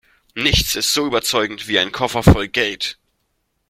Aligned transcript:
Nichts 0.33 0.75
ist 0.75 0.95
so 0.95 1.05
überzeugend 1.05 1.67
wie 1.67 1.77
ein 1.77 1.91
Koffer 1.91 2.23
voll 2.23 2.47
Geld. 2.47 2.97